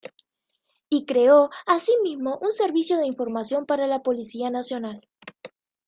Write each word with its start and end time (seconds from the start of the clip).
Y 0.89 1.05
creó 1.05 1.51
asimismo 1.67 2.39
un 2.41 2.51
servicio 2.51 2.97
de 2.97 3.05
información 3.05 3.67
para 3.67 3.85
la 3.85 4.01
Policía 4.01 4.49
Nacional. 4.49 5.07